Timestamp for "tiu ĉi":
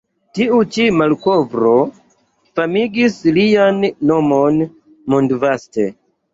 0.37-0.85